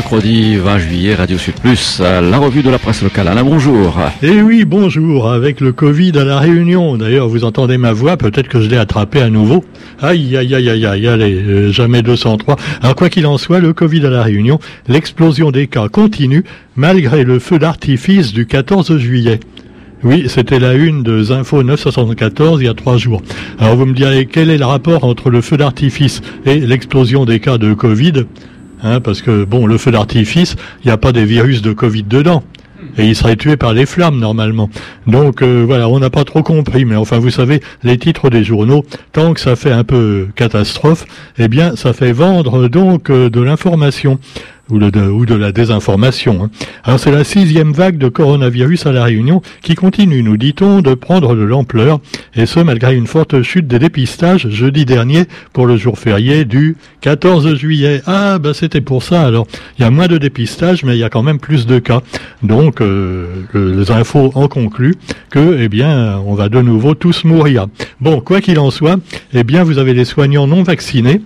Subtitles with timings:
[0.00, 3.28] mercredi 20 juillet, Radio Sud Plus, la revue de la presse locale.
[3.28, 3.98] Alain, bonjour.
[4.22, 6.96] Eh oui, bonjour, avec le Covid à la Réunion.
[6.96, 9.62] D'ailleurs, vous entendez ma voix, peut-être que je l'ai attrapé à nouveau.
[10.00, 12.56] Aïe, aïe, aïe, aïe, aïe, allez, euh, jamais 203.
[12.80, 14.58] Alors, quoi qu'il en soit, le Covid à la Réunion,
[14.88, 16.44] l'explosion des cas continue,
[16.76, 19.38] malgré le feu d'artifice du 14 juillet.
[20.02, 23.20] Oui, c'était la une de Zinfo 974 il y a trois jours.
[23.58, 27.38] Alors vous me direz quel est le rapport entre le feu d'artifice et l'explosion des
[27.38, 28.24] cas de Covid?
[28.82, 32.04] Hein, parce que bon, le feu d'artifice, il n'y a pas des virus de Covid
[32.04, 32.42] dedans.
[32.98, 34.70] Et il serait tué par les flammes normalement.
[35.06, 38.42] Donc euh, voilà, on n'a pas trop compris, mais enfin vous savez, les titres des
[38.42, 41.04] journaux, tant que ça fait un peu catastrophe,
[41.38, 44.18] eh bien ça fait vendre donc euh, de l'information
[44.70, 46.44] ou, de, la désinformation.
[46.44, 46.50] Hein.
[46.84, 50.94] Alors c'est la sixième vague de coronavirus à la Réunion qui continue, nous dit-on, de
[50.94, 52.00] prendre de l'ampleur,
[52.34, 56.76] et ce malgré une forte chute des dépistages jeudi dernier pour le jour férié du
[57.00, 58.02] 14 juillet.
[58.06, 59.46] Ah ben c'était pour ça alors.
[59.78, 62.00] Il y a moins de dépistages, mais il y a quand même plus de cas.
[62.42, 64.96] Donc euh, les infos en concluent
[65.30, 67.66] que eh bien on va de nouveau tous mourir.
[68.00, 68.98] Bon, quoi qu'il en soit,
[69.32, 71.20] eh bien vous avez les soignants non vaccinés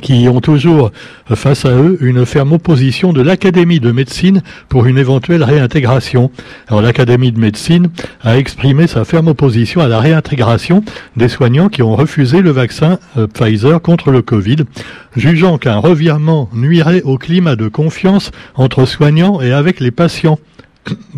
[0.00, 0.92] qui ont toujours
[1.34, 6.30] face à eux une ferme opposition de l'Académie de médecine pour une éventuelle réintégration.
[6.68, 7.88] Alors l'Académie de médecine
[8.22, 10.84] a exprimé sa ferme opposition à la réintégration
[11.16, 14.56] des soignants qui ont refusé le vaccin euh, Pfizer contre le Covid,
[15.16, 20.38] jugeant qu'un revirement nuirait au climat de confiance entre soignants et avec les patients.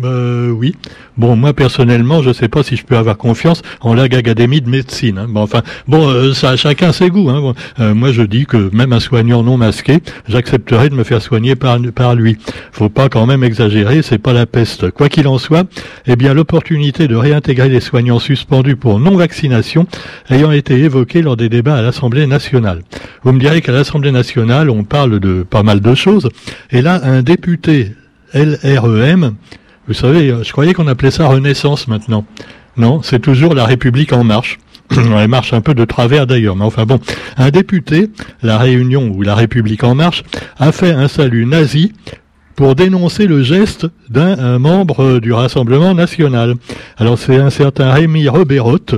[0.03, 0.75] Euh, oui.
[1.17, 4.69] Bon, moi personnellement, je ne sais pas si je peux avoir confiance en l'Académie de
[4.69, 5.17] médecine.
[5.17, 5.27] Hein.
[5.29, 7.29] Bon, enfin, bon, euh, ça, chacun ses goûts.
[7.29, 7.53] Hein.
[7.79, 11.55] Euh, moi, je dis que même un soignant non masqué, j'accepterais de me faire soigner
[11.55, 12.37] par, par lui.
[12.71, 14.91] Faut pas quand même exagérer, c'est pas la peste.
[14.91, 15.67] Quoi qu'il en soit,
[16.05, 19.87] eh bien, l'opportunité de réintégrer les soignants suspendus pour non-vaccination
[20.29, 22.83] ayant été évoquée lors des débats à l'Assemblée nationale.
[23.23, 26.29] Vous me direz qu'à l'Assemblée nationale, on parle de pas mal de choses,
[26.71, 27.93] et là, un député
[28.33, 29.35] LREM.
[29.87, 32.25] Vous savez, je croyais qu'on appelait ça Renaissance maintenant.
[32.77, 34.59] Non, c'est toujours la République en marche.
[34.91, 36.99] Elle marche un peu de travers d'ailleurs, mais enfin bon.
[37.37, 38.09] Un député,
[38.41, 40.23] la Réunion ou la République en marche,
[40.57, 41.93] a fait un salut nazi
[42.55, 46.55] pour dénoncer le geste d'un membre du Rassemblement national.
[46.97, 48.95] Alors c'est un certain Rémi Roberotte,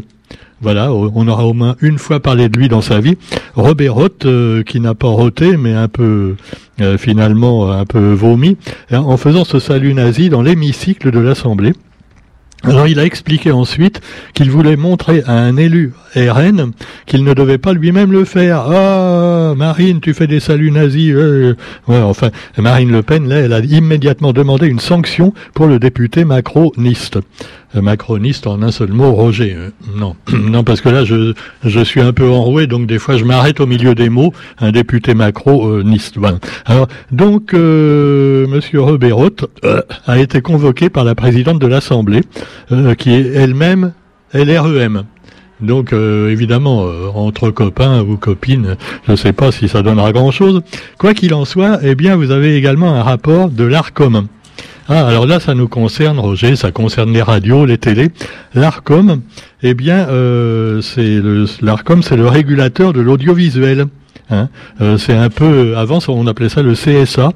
[0.61, 3.17] voilà, on aura au moins une fois parlé de lui dans sa vie.
[3.55, 6.35] Robert Roth, euh, qui n'a pas roté, mais un peu
[6.81, 8.57] euh, finalement un peu vomi,
[8.91, 11.73] hein, en faisant ce salut nazi dans l'hémicycle de l'Assemblée.
[12.63, 14.01] Alors il a expliqué ensuite
[14.33, 16.71] qu'il voulait montrer à un élu RN
[17.05, 18.61] qu'il ne devait pas lui-même le faire.
[18.67, 21.13] Ah, Marine, tu fais des saluts nazis.
[21.13, 21.55] Euh.
[21.87, 27.19] Enfin, Marine Le Pen, là, elle a immédiatement demandé une sanction pour le député macroniste.
[27.75, 29.53] Euh, macroniste en un seul mot, Roger.
[29.53, 31.33] Euh, non, non, parce que là, je,
[31.65, 34.33] je suis un peu enroué, donc des fois, je m'arrête au milieu des mots.
[34.59, 36.17] Un député macroniste.
[36.17, 36.37] Voilà.
[36.65, 38.81] Alors, donc, euh, Monsieur
[40.05, 42.21] a été convoqué par la présidente de l'Assemblée,
[42.97, 43.91] qui est elle-même
[44.33, 45.03] LREM.
[45.59, 46.85] Donc évidemment,
[47.15, 48.77] entre copains ou copines,
[49.07, 50.61] je ne sais pas si ça donnera grand-chose.
[50.97, 54.27] Quoi qu'il en soit, eh bien, vous avez également un rapport de l'ARCOM.
[54.89, 58.09] Ah, alors là, ça nous concerne, Roger, ça concerne les radios, les télés.
[58.53, 59.21] L'ARCOM,
[59.61, 61.19] eh bien, euh, c'est
[61.61, 63.87] l'ARCOM, c'est le régulateur de l'audiovisuel.
[64.29, 64.47] Hein.
[64.79, 67.31] Euh, c'est un peu, avant on appelait ça le CSA,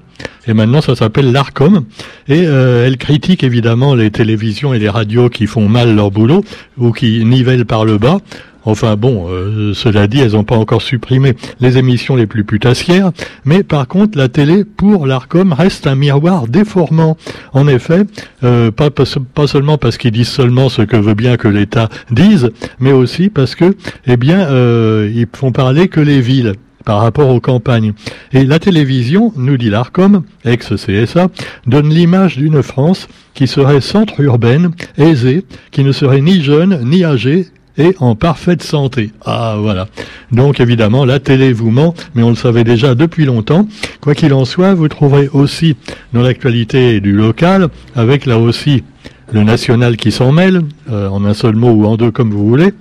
[0.48, 1.86] et maintenant ça s'appelle l'ARCOM,
[2.28, 6.44] et euh, elle critique évidemment les télévisions et les radios qui font mal leur boulot,
[6.78, 8.20] ou qui nivellent par le bas,
[8.64, 13.12] Enfin bon, euh, cela dit, elles n'ont pas encore supprimé les émissions les plus putassières,
[13.44, 17.18] mais par contre, la télé, pour l'ARCOM, reste un miroir déformant.
[17.54, 18.06] En effet,
[18.44, 22.52] euh, pas, pas, seulement parce qu'ils disent seulement ce que veut bien que l'État dise,
[22.80, 26.54] mais aussi parce que, eh bien, euh, ils font parler que les villes
[26.86, 27.94] par rapport aux campagnes.
[28.34, 31.30] Et la télévision, nous dit l'ARCOM, ex-CSA,
[31.68, 37.04] donne l'image d'une France qui serait centre urbaine, aisée, qui ne serait ni jeune, ni
[37.04, 37.48] âgée,
[37.78, 39.12] et en parfaite santé.
[39.26, 39.88] Ah voilà.
[40.32, 43.68] Donc évidemment, la télé vous ment, mais on le savait déjà depuis longtemps.
[44.02, 45.76] Quoi qu'il en soit, vous trouverez aussi
[46.14, 48.84] dans l'actualité du local, avec là aussi
[49.32, 52.48] le national qui s'en mêle, euh, en un seul mot ou en deux comme vous
[52.48, 52.74] voulez,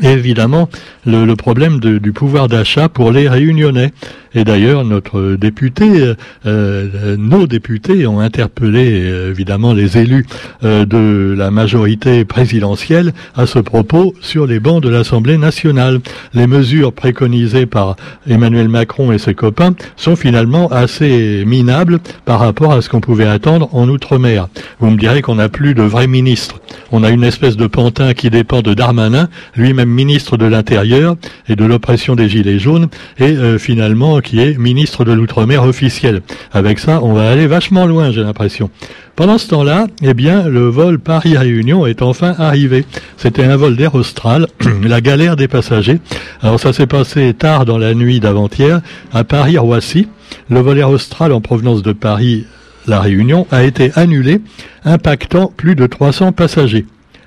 [0.00, 0.68] et évidemment
[1.04, 3.92] le, le problème de, du pouvoir d'achat pour les réunionnais.
[4.34, 6.14] Et d'ailleurs, notre député, euh,
[6.46, 10.24] euh, nos députés ont interpellé euh, évidemment les élus
[10.62, 16.00] de la majorité présidentielle à ce propos sur les bancs de l'Assemblée nationale.
[16.32, 17.96] Les mesures préconisées par
[18.26, 23.26] Emmanuel Macron et ses copains sont finalement assez minables par rapport à ce qu'on pouvait
[23.26, 24.48] attendre en Outre-mer.
[24.80, 26.60] Vous me direz qu'on n'a plus de vrais ministres.
[26.90, 31.16] On a une espèce de pantin qui dépend de Darmanin, lui-même ministre de l'Intérieur
[31.48, 32.88] et de l'oppression des Gilets jaunes,
[33.18, 36.22] et finalement qui est ministre de l'Outre-mer officiel.
[36.52, 38.70] Avec ça, on va aller vachement loin, j'ai l'impression.
[39.14, 42.86] Pendant ce temps-là, eh bien, le vol Paris-Réunion est enfin arrivé.
[43.18, 44.46] C'était un vol d'Air Austral,
[44.82, 46.00] la galère des passagers.
[46.40, 48.80] Alors ça s'est passé tard dans la nuit d'avant-hier
[49.12, 50.08] à Paris-Roissy.
[50.48, 52.46] Le vol Austral en provenance de Paris,
[52.86, 54.40] la Réunion, a été annulé,
[54.84, 56.86] impactant plus de 300 passagers.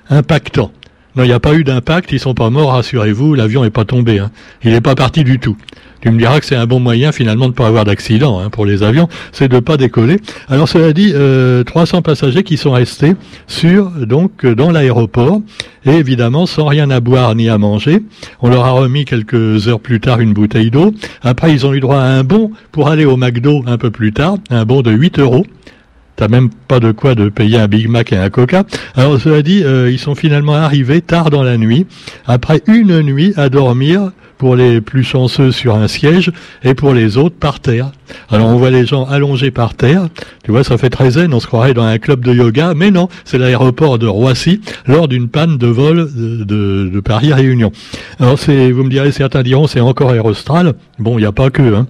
[0.09, 0.71] Impactant.
[1.15, 3.85] Non, il n'y a pas eu d'impact, ils sont pas morts, rassurez-vous, l'avion n'est pas
[3.85, 4.19] tombé.
[4.19, 4.31] Hein.
[4.63, 5.55] Il n'est pas parti du tout.
[6.01, 8.49] Tu me diras que c'est un bon moyen finalement de ne pas avoir d'accident hein,
[8.51, 10.17] pour les avions, c'est de ne pas décoller.
[10.49, 13.15] Alors cela dit, euh, 300 passagers qui sont restés
[13.47, 15.41] sur donc dans l'aéroport
[15.85, 18.03] et évidemment sans rien à boire ni à manger.
[18.41, 20.93] On leur a remis quelques heures plus tard une bouteille d'eau.
[21.23, 24.13] Après, ils ont eu droit à un bon pour aller au McDo un peu plus
[24.13, 25.45] tard, un bon de 8 euros.
[26.15, 28.63] T'as même pas de quoi de payer un Big Mac et un Coca.
[28.95, 31.85] Alors cela dit, euh, ils sont finalement arrivés tard dans la nuit,
[32.25, 36.31] après une nuit à dormir pour les plus chanceux sur un siège
[36.63, 37.91] et pour les autres par terre.
[38.29, 40.07] Alors on voit les gens allongés par terre,
[40.43, 42.91] tu vois, ça fait très zen, on se croirait dans un club de yoga, mais
[42.91, 47.71] non, c'est l'aéroport de Roissy lors d'une panne de vol de, Paris Réunion.
[48.19, 50.73] Alors c'est, vous me direz, certains diront c'est encore Aérostral.
[50.97, 51.87] Bon, il n'y a pas que, hein.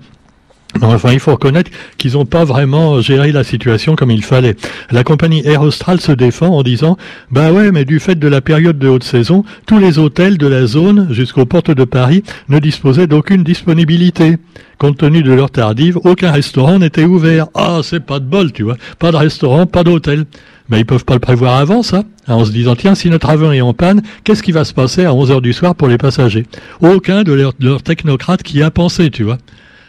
[0.82, 4.56] Enfin, il faut reconnaître qu'ils n'ont pas vraiment géré la situation comme il fallait.
[4.92, 6.98] La compagnie Air Austral se défend en disant
[7.32, 10.48] Bah ouais, mais du fait de la période de haute saison, tous les hôtels de
[10.48, 14.38] la zone jusqu'aux portes de Paris ne disposaient d'aucune disponibilité.
[14.78, 17.48] Compte tenu de leur tardive, aucun restaurant n'était ouvert.
[17.54, 18.76] Ah, c'est pas de bol, tu vois.
[19.00, 20.26] Pas de restaurant, pas d'hôtel.
[20.68, 22.04] Mais ils peuvent pas le prévoir avant, ça.
[22.28, 25.06] En se disant, tiens, si notre avion est en panne, qu'est-ce qui va se passer
[25.06, 26.46] à 11 heures du soir pour les passagers?
[26.82, 29.38] Aucun de leurs leur technocrates qui a pensé, tu vois.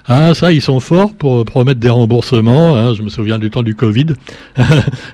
[0.09, 2.77] Ah, ça, ils sont forts pour promettre des remboursements.
[2.77, 4.07] Hein, je me souviens du temps du Covid.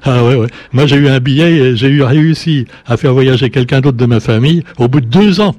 [0.03, 0.49] ah ouais, ouais.
[0.73, 4.07] Moi, j'ai eu un billet et j'ai eu réussi à faire voyager quelqu'un d'autre de
[4.07, 5.55] ma famille au bout de deux ans.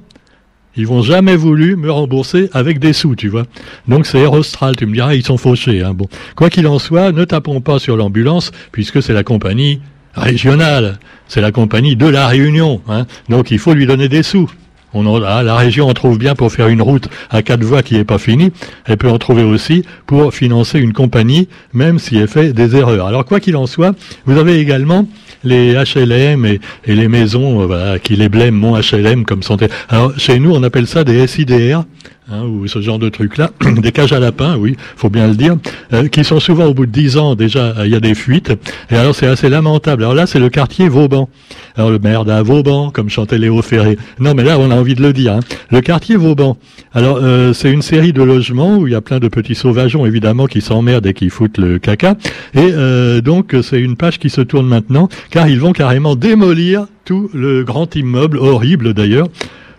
[0.76, 3.44] Ils vont jamais voulu me rembourser avec des sous, tu vois.
[3.86, 5.82] Donc c'est Aerostral, tu me diras, ils sont fauchés.
[5.82, 5.94] Hein.
[5.94, 9.80] Bon, quoi qu'il en soit, ne tapons pas sur l'ambulance puisque c'est la compagnie
[10.14, 10.98] régionale,
[11.28, 12.80] c'est la compagnie de la Réunion.
[12.88, 13.06] Hein.
[13.28, 14.50] Donc il faut lui donner des sous.
[14.94, 17.94] On ah, la région en trouve bien pour faire une route à quatre voies qui
[17.94, 18.52] n'est pas finie.
[18.86, 23.06] Elle peut en trouver aussi pour financer une compagnie, même si elle fait des erreurs.
[23.06, 23.94] Alors quoi qu'il en soit,
[24.24, 25.06] vous avez également
[25.42, 29.66] les HLM et, les maisons euh, voilà, qui les blêment, mon HLM comme santé.
[29.88, 31.84] Alors chez nous, on appelle ça des SIDR.
[32.32, 35.58] Hein, ou ce genre de trucs-là, des cages à lapins, oui, faut bien le dire,
[35.92, 38.50] euh, qui sont souvent au bout de dix ans déjà, il y a des fuites,
[38.90, 40.04] et alors c'est assez lamentable.
[40.04, 41.28] Alors là, c'est le quartier Vauban.
[41.76, 43.98] Alors le maire d'un Vauban, comme chantait Léo Ferré.
[44.20, 45.34] Non, mais là, on a envie de le dire.
[45.34, 45.40] Hein.
[45.70, 46.56] Le quartier Vauban.
[46.94, 50.06] Alors euh, c'est une série de logements où il y a plein de petits sauvageons,
[50.06, 52.16] évidemment, qui s'emmerdent et qui foutent le caca.
[52.54, 56.86] Et euh, donc c'est une page qui se tourne maintenant, car ils vont carrément démolir
[57.04, 59.28] tout le grand immeuble, horrible d'ailleurs,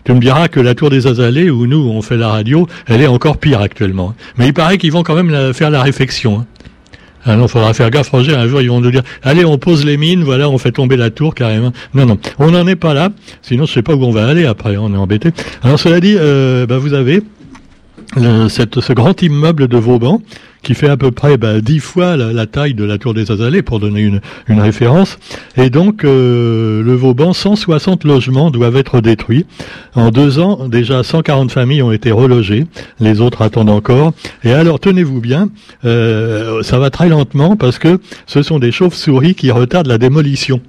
[0.06, 3.02] tu me diras que la tour des Azalées, où nous on fait la radio, elle
[3.02, 4.14] est encore pire actuellement.
[4.38, 6.38] Mais il paraît qu'ils vont quand même faire la réflexion.
[6.38, 6.46] Hein.
[7.24, 8.36] Ah non, faudra faire gaffe, Roger.
[8.36, 10.96] Un jour, ils vont nous dire, allez, on pose les mines, voilà, on fait tomber
[10.96, 11.72] la tour carrément.
[11.92, 13.08] Non, non, on n'en est pas là.
[13.42, 14.76] Sinon, je sais pas où on va aller après.
[14.76, 15.30] On est embêté.
[15.64, 17.20] Alors, cela dit, euh, bah, vous avez
[18.48, 20.20] cette, ce grand immeuble de Vauban
[20.66, 23.62] qui fait à peu près bah, dix fois la, taille de la tour des Azalées,
[23.62, 25.16] pour donner une, une référence.
[25.56, 29.46] Et donc, euh, le Vauban, 160 logements doivent être détruits.
[29.94, 32.66] En deux ans, déjà 140 familles ont été relogées,
[32.98, 34.12] les autres attendent encore.
[34.42, 35.50] Et alors, tenez-vous bien,
[35.84, 40.60] euh, ça va très lentement parce que ce sont des chauves-souris qui retardent la démolition.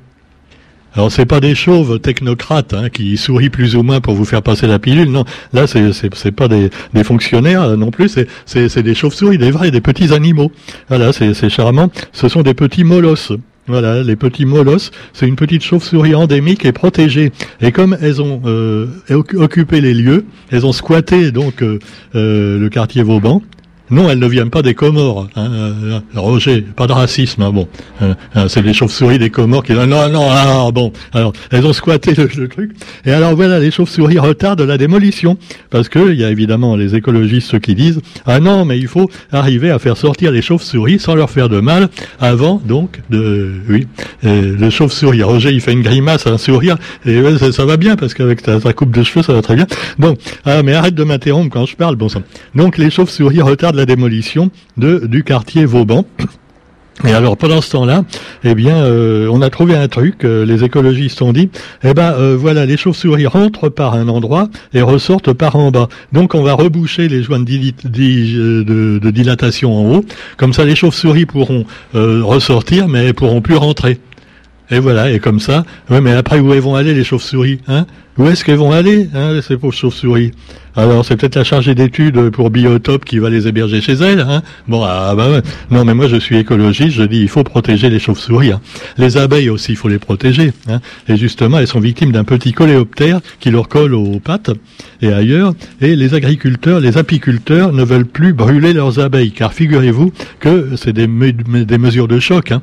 [0.96, 4.42] Alors c'est pas des chauves technocrates hein, qui sourient plus ou moins pour vous faire
[4.42, 5.26] passer la pilule, non.
[5.54, 9.52] Là c'est c'est pas des, des fonctionnaires euh, non plus, c'est c'est des chauves-souris, des
[9.52, 10.52] vrais, des petits animaux.
[10.90, 11.92] Voilà, c'est charmant.
[12.14, 13.32] Ce sont des petits molosses.
[13.70, 17.34] Voilà, les petits molosses, c'est une petite chauve-souris endémique et protégée.
[17.60, 21.80] Et comme elles ont euh, occupé les lieux, elles ont squatté donc euh,
[22.14, 23.42] le quartier Vauban,
[23.90, 25.28] non, elles ne viennent pas des Comores.
[25.36, 27.42] Hein, euh, Roger, pas de racisme.
[27.42, 27.68] Hein, bon,
[28.02, 30.92] euh, euh, c'est les chauves-souris des Comores qui non, non, non, ah, bon.
[31.14, 32.72] Alors, elles ont squatté le, truc.
[33.06, 35.38] Et alors voilà, les chauves-souris retardent la démolition
[35.70, 39.10] parce que il y a évidemment les écologistes qui disent ah non, mais il faut
[39.32, 41.90] arriver à faire sortir les chauves-souris sans leur faire de mal
[42.20, 43.88] avant donc de oui,
[44.24, 45.24] le chauve-souris.
[45.24, 48.92] Roger, il fait une grimace, un sourire et ça, va bien parce qu'avec ta, coupe
[48.92, 49.68] de cheveux, ça va très bien.
[49.98, 50.16] Bon,
[50.46, 51.96] ah, mais arrête de m'interrompre quand je parle.
[51.96, 52.24] Bon sang.
[52.56, 56.06] Donc les chauves-souris retardent la démolition de, du quartier Vauban.
[57.06, 58.04] Et alors pendant ce temps-là,
[58.44, 60.24] eh bien, euh, on a trouvé un truc.
[60.24, 61.50] Euh, les écologistes ont dit,
[61.84, 65.90] eh ben euh, voilà, les chauves-souris rentrent par un endroit et ressortent par en bas.
[66.12, 70.06] Donc on va reboucher les joints de, dilatation en haut.
[70.38, 74.00] Comme ça, les chauves-souris pourront ressortir, mais pourront plus rentrer.
[74.70, 77.86] Et voilà, et comme ça, ouais, mais après où elles vont aller les chauves-souris hein?
[78.18, 80.32] Où est-ce qu'elles vont aller, hein, ces pauvres chauves-souris?
[80.76, 84.22] Alors c'est peut-être la chargée d'études pour Biotop qui va les héberger chez elle.
[84.22, 84.42] Hein?
[84.68, 85.42] Bon, ah bah ouais.
[85.70, 88.52] non, mais moi je suis écologiste, je dis il faut protéger les chauves-souris.
[88.52, 88.62] Hein.
[88.98, 90.52] Les abeilles aussi, il faut les protéger.
[90.68, 90.80] Hein.
[91.08, 94.52] Et justement, elles sont victimes d'un petit coléoptère qui leur colle aux pattes
[95.02, 95.54] et ailleurs.
[95.82, 100.94] Et les agriculteurs, les apiculteurs ne veulent plus brûler leurs abeilles, car figurez-vous que c'est
[100.94, 102.52] des, des mesures de choc.
[102.52, 102.62] Hein.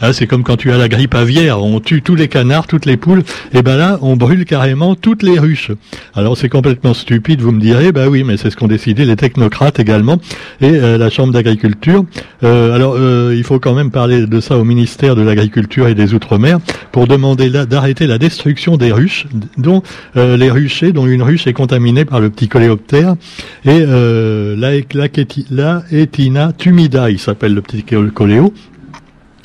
[0.00, 2.84] Ah, c'est comme quand tu as la grippe aviaire, on tue tous les canards, toutes
[2.84, 3.22] les poules,
[3.52, 5.70] et ben là, on brûle carrément toutes les ruches.
[6.14, 9.14] Alors c'est complètement stupide, vous me direz, bah oui, mais c'est ce qu'ont décidé les
[9.16, 10.18] technocrates également,
[10.60, 12.04] et euh, la Chambre d'agriculture.
[12.42, 15.94] Euh, alors euh, il faut quand même parler de ça au ministère de l'Agriculture et
[15.94, 16.58] des Outre-mer,
[16.90, 19.26] pour demander d'arrêter la destruction des ruches,
[19.58, 19.82] dont
[20.16, 23.14] les ruchers, dont une ruche est contaminée par le petit coléoptère,
[23.64, 25.08] et la, la,
[25.50, 28.52] la, Etina tumida, il s'appelle le petit coléo,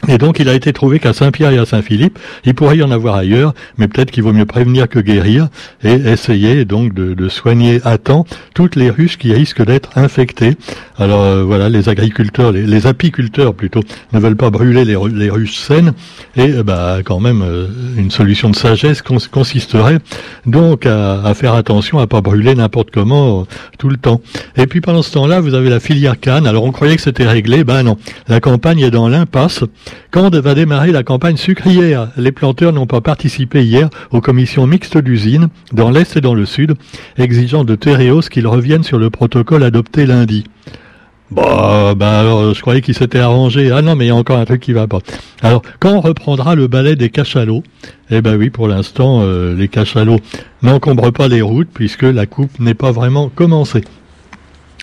[0.08, 2.92] et donc, il a été trouvé qu'à Saint-Pierre et à Saint-Philippe, il pourrait y en
[2.92, 5.50] avoir ailleurs, mais peut-être qu'il vaut mieux prévenir que guérir
[5.84, 8.26] et essayer donc de, soigner à temps
[8.56, 10.56] toutes les ruches qui risquent d'être infectées.
[10.98, 13.82] Alors euh, voilà, les agriculteurs, les, apiculteurs plutôt,
[14.14, 15.94] ne veulent pas brûler les, les ruches saines
[16.36, 20.00] et euh, bah quand même euh, une solution de sagesse consisterait
[20.46, 23.46] donc à, à, faire attention à pas brûler n'importe comment
[23.78, 24.22] tout le temps.
[24.58, 26.48] Et puis pendant ce temps-là, vous avez la filière canne.
[26.48, 29.64] Alors on croyait que c'était réglé, ben non, la campagne est dans l'impasse.
[30.12, 32.10] Quand va démarrer la campagne sucrière?
[32.18, 36.46] Les planteurs n'ont pas participé hier aux commissions mixtes d'usine, dans l'Est et dans le
[36.46, 36.76] Sud,
[37.18, 40.46] exigeant de Tereos qu'ils reviennent sur le protocole adopté lundi.
[41.32, 43.70] Bon, ben alors, je croyais qu'il s'était arrangé.
[43.72, 45.00] Ah non, mais il y a encore un truc qui va pas.
[45.44, 47.62] Alors, quand reprendra le balai des cachalots
[48.10, 50.20] Eh ben oui, pour l'instant, euh, les cachalots
[50.64, 53.84] n'encombrent pas les routes puisque la coupe n'est pas vraiment commencée.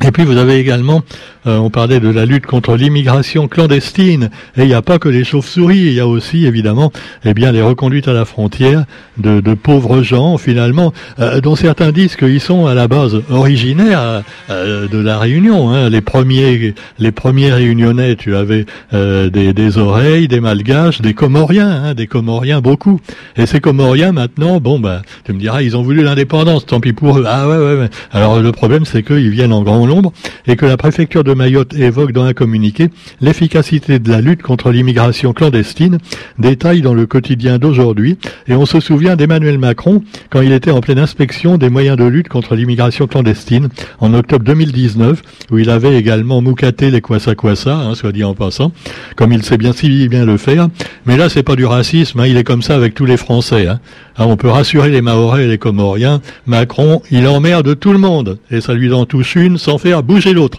[0.05, 1.03] Et puis vous avez également,
[1.47, 5.09] euh, on parlait de la lutte contre l'immigration clandestine, et il n'y a pas que
[5.09, 6.93] les chauves-souris, il y a aussi évidemment
[7.25, 8.85] eh bien, les reconduites à la frontière
[9.17, 14.23] de, de pauvres gens finalement, euh, dont certains disent qu'ils sont à la base originaires
[14.51, 15.71] euh, de la Réunion.
[15.71, 15.89] Hein.
[15.89, 21.95] Les, premiers, les premiers réunionnais, tu avais des, des, oreilles, des malgaches, des comoriens, hein,
[21.95, 23.01] des comoriens beaucoup.
[23.37, 26.93] Et ces comoriens maintenant, bon ben, tu me diras, ils ont voulu l'indépendance, tant pis
[26.93, 27.25] pour eux.
[27.27, 27.91] Ah ouais, ouais, ouais.
[28.13, 30.13] Alors le problème c'est qu'ils viennent en grand l'ombre
[30.47, 32.91] et que la préfecture de Mayotte évoque dans un communiqué
[33.21, 35.99] l'efficacité de la lutte contre l'immigration clandestine,
[36.39, 38.19] détaille dans le quotidien d'aujourd'hui.
[38.49, 42.05] Et on se souvient d'Emmanuel Macron quand il était en pleine inspection des moyens de
[42.05, 43.69] lutte contre l'immigration clandestine
[44.01, 48.35] en octobre 2019, où il avait également moucaté les kwasa kwasa, hein, soit dit en
[48.35, 48.73] passant,
[49.17, 50.69] comme il sait bien si bien le faire.
[51.07, 53.67] Mais là, c'est pas du racisme, hein, il est comme ça avec tous les Français.
[53.67, 53.81] Hein.
[54.17, 56.21] Ah, on peut rassurer les Mahorais et les Comoriens.
[56.47, 60.33] Macron, il emmerde tout le monde et ça lui en touche une sans faire bouger
[60.33, 60.59] l'autre.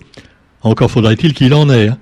[0.62, 1.90] Encore faudrait-il qu'il en ait.
[1.90, 1.98] Hein.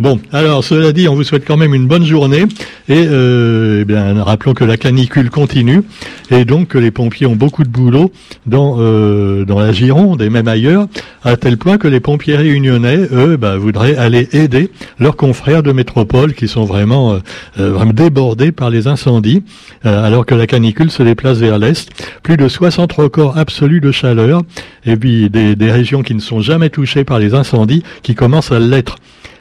[0.00, 2.44] Bon, alors cela dit, on vous souhaite quand même une bonne journée
[2.88, 5.82] et euh, eh bien rappelons que la canicule continue
[6.30, 8.12] et donc que les pompiers ont beaucoup de boulot
[8.46, 10.86] dans euh, dans la Gironde et même ailleurs,
[11.24, 15.72] à tel point que les pompiers réunionnais, eux, bah, voudraient aller aider leurs confrères de
[15.72, 17.18] métropole qui sont vraiment
[17.58, 19.42] euh, débordés par les incendies,
[19.82, 21.90] alors que la canicule se déplace vers l'est.
[22.22, 24.42] Plus de 60 records absolus de chaleur
[24.86, 28.60] et puis des régions qui ne sont jamais touchées par les incendies qui commencent à
[28.60, 28.96] l'être.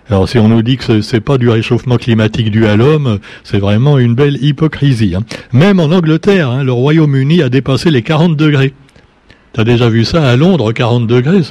[0.09, 3.59] Alors si on nous dit que c'est pas du réchauffement climatique dû à l'homme, c'est
[3.59, 5.15] vraiment une belle hypocrisie.
[5.15, 5.23] Hein.
[5.51, 8.73] Même en Angleterre, hein, le Royaume-Uni a dépassé les 40 degrés.
[9.53, 11.41] T'as déjà vu ça à Londres, 40 degrés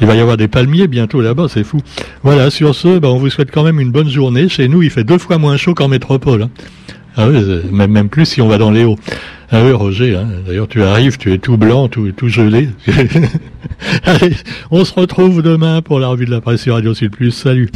[0.00, 1.78] il va y avoir des palmiers bientôt là-bas, c'est fou.
[2.22, 4.48] Voilà, sur ce, ben, on vous souhaite quand même une bonne journée.
[4.48, 6.42] Chez nous, il fait deux fois moins chaud qu'en métropole.
[6.42, 6.50] Hein.
[7.16, 8.98] Ah oui, même, même plus si on va dans les hauts.
[9.50, 10.26] Ah oui, Roger, hein.
[10.46, 12.70] d'ailleurs tu arrives, tu es tout blanc, tout, tout gelé.
[14.04, 14.34] Allez,
[14.70, 17.30] on se retrouve demain pour la revue de la presse sur Radio Sud Plus.
[17.30, 17.70] Salut